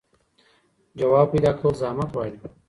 [0.99, 2.37] ځواب پيدا کول زحمت غواړي.